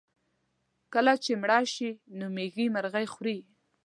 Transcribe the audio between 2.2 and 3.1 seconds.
مېږي مرغۍ